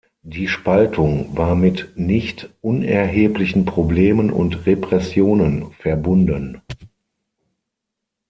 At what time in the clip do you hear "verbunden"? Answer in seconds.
5.73-6.59